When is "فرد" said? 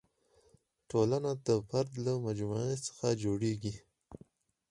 1.67-1.91